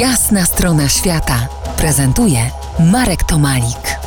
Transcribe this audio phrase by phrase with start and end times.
[0.00, 1.48] Jasna strona świata
[1.78, 2.38] prezentuje
[2.92, 3.98] Marek Tomalik.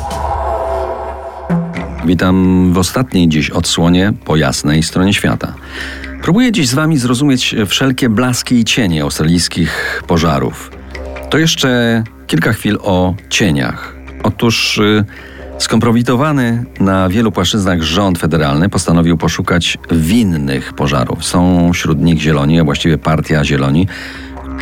[2.06, 5.54] Witam w ostatniej dziś odsłonie po jasnej stronie świata.
[6.22, 10.70] Próbuję dziś z Wami zrozumieć wszelkie blaski i cienie australijskich pożarów.
[11.30, 13.96] To jeszcze kilka chwil o cieniach.
[14.22, 15.04] Otóż y,
[15.58, 21.24] skompromitowany na wielu płaszczyznach rząd federalny postanowił poszukać winnych pożarów.
[21.24, 23.86] Są wśród nich zieloni, a właściwie partia zieloni,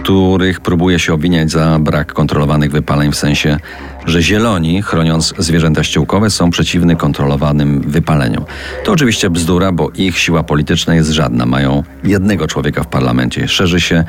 [0.03, 3.59] których próbuje się obwiniać za brak kontrolowanych wypaleń, w sensie,
[4.07, 8.45] że zieloni, chroniąc zwierzęta ściółkowe, są przeciwny kontrolowanym wypaleniom.
[8.85, 11.47] To oczywiście bzdura, bo ich siła polityczna jest żadna.
[11.47, 13.49] Mają jednego człowieka w parlamencie.
[13.49, 14.05] Szerzy się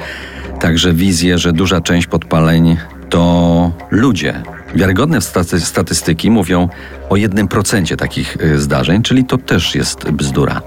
[0.59, 2.77] także wizję, że duża część podpaleń
[3.09, 4.43] to ludzie.
[4.75, 6.69] Wiarygodne staty statystyki mówią
[7.09, 10.61] o jednym procencie takich y, zdarzeń, czyli to też jest bzdura.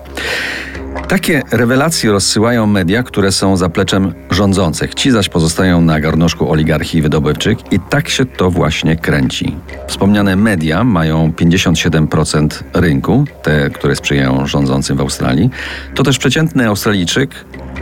[1.12, 4.95] Takie rewelacje rozsyłają media, które są zapleczem rządzących.
[4.95, 9.57] Ci zaś pozostają na garnuszku oligarchii wydobywczych i tak się to właśnie kręci.
[9.87, 15.51] Wspomniane media mają 57% rynku, te, które sprzyjają rządzącym w Australii.
[15.95, 17.30] To też przeciętny Australijczyk,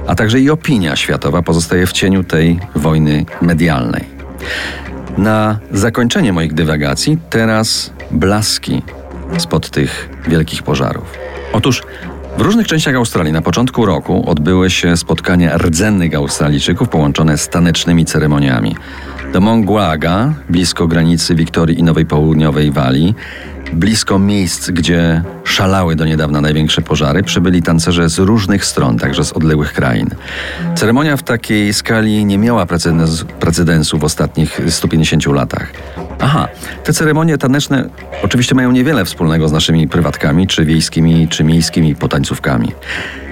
[0.07, 4.05] a także i opinia światowa pozostaje w cieniu tej wojny medialnej.
[5.19, 8.83] Na zakończenie moich dywagacji teraz blaski
[9.39, 11.15] spod tych wielkich pożarów.
[11.53, 11.83] Otóż
[12.41, 18.05] w różnych częściach Australii na początku roku odbyły się spotkania rdzennych Australijczyków połączone z tanecznymi
[18.05, 18.77] ceremoniami.
[19.33, 23.15] Do Monguaga, blisko granicy Wiktorii i Nowej Południowej Walii,
[23.73, 29.33] blisko miejsc, gdzie szalały do niedawna największe pożary, przybyli tancerze z różnych stron, także z
[29.33, 30.09] odległych krain.
[30.75, 32.67] Ceremonia w takiej skali nie miała
[33.41, 35.73] precedensu w ostatnich 150 latach.
[36.23, 36.49] Aha,
[36.85, 37.89] te ceremonie taneczne
[38.23, 42.73] oczywiście mają niewiele wspólnego z naszymi prywatkami, czy wiejskimi, czy miejskimi potańcówkami.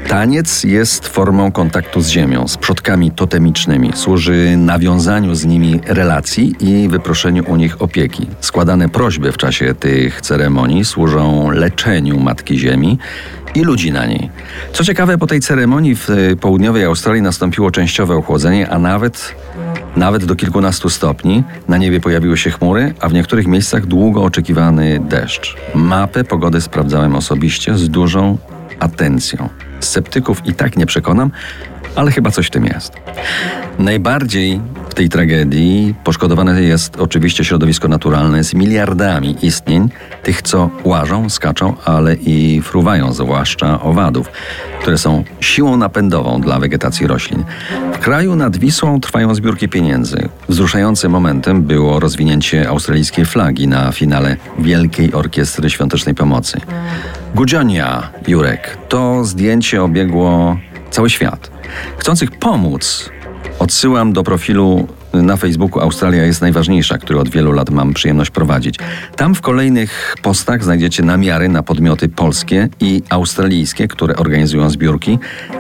[0.08, 3.90] Taniec jest formą kontaktu z ziemią, z przodkami totemicznymi.
[3.94, 8.26] Służy nawiązaniu z nimi relacji i wyproszeniu u nich opieki.
[8.40, 12.98] Składane prośby w czasie tych ceremonii służą leczeniu Matki Ziemi
[13.54, 14.30] i ludzi na niej.
[14.72, 16.08] Co ciekawe, po tej ceremonii w
[16.40, 19.34] południowej Australii nastąpiło częściowe ochłodzenie, a nawet
[19.96, 21.44] nawet do kilkunastu stopni.
[21.68, 25.56] Na niebie pojawiły się chmury, a w niektórych miejscach długo oczekiwany deszcz.
[25.74, 28.38] Mapę pogody sprawdzałem osobiście z dużą
[28.80, 29.48] atencją.
[29.80, 31.30] Sceptyków i tak nie przekonam,
[31.96, 32.92] ale chyba coś w tym jest.
[33.78, 34.60] Najbardziej
[34.98, 39.88] tej tragedii poszkodowane jest oczywiście środowisko naturalne z miliardami istnień,
[40.22, 44.30] tych co łażą, skaczą, ale i fruwają, zwłaszcza owadów,
[44.80, 47.44] które są siłą napędową dla wegetacji roślin.
[47.92, 50.28] W kraju nad Wisłą trwają zbiórki pieniędzy.
[50.48, 56.60] Wzruszającym momentem było rozwinięcie australijskiej flagi na finale Wielkiej Orkiestry Świątecznej Pomocy.
[57.34, 60.58] Gudzionia, Jurek, to zdjęcie obiegło
[60.90, 61.50] cały świat.
[61.98, 63.10] Chcących pomóc,
[63.68, 68.78] odsyłam do profilu na Facebooku Australia jest najważniejsza, który od wielu lat mam przyjemność prowadzić.
[69.16, 75.18] Tam w kolejnych postach znajdziecie namiary na podmioty polskie i australijskie, które organizują zbiórki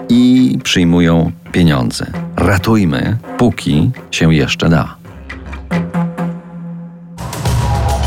[0.08, 2.06] i przyjmują pieniądze.
[2.36, 4.96] Ratujmy, póki się jeszcze da.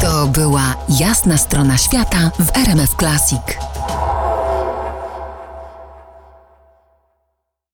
[0.01, 3.70] To była jasna strona świata w RMF Classic.